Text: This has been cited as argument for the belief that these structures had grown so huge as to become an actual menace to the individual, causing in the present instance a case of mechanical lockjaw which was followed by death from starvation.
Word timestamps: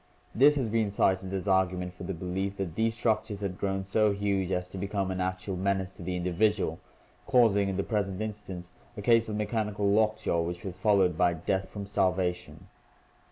This 0.33 0.55
has 0.55 0.71
been 0.71 0.89
cited 0.89 1.31
as 1.31 1.47
argument 1.47 1.93
for 1.93 2.05
the 2.05 2.15
belief 2.15 2.55
that 2.57 2.73
these 2.73 2.95
structures 2.97 3.41
had 3.41 3.59
grown 3.59 3.83
so 3.83 4.09
huge 4.13 4.51
as 4.51 4.67
to 4.69 4.79
become 4.79 5.11
an 5.11 5.21
actual 5.21 5.55
menace 5.55 5.93
to 5.95 6.01
the 6.01 6.15
individual, 6.15 6.79
causing 7.27 7.69
in 7.69 7.77
the 7.77 7.83
present 7.83 8.19
instance 8.19 8.71
a 8.97 9.03
case 9.03 9.29
of 9.29 9.35
mechanical 9.35 9.85
lockjaw 9.87 10.41
which 10.41 10.63
was 10.65 10.75
followed 10.75 11.19
by 11.19 11.35
death 11.35 11.69
from 11.69 11.85
starvation. 11.85 12.67